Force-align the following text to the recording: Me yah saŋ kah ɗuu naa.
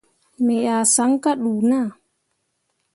Me 0.45 0.55
yah 0.65 0.83
saŋ 0.95 1.11
kah 1.23 1.37
ɗuu 1.41 1.59
naa. 1.69 1.87